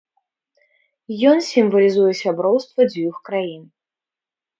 [1.31, 3.61] Ён сімвалізуе сяброўства дзвюх краін.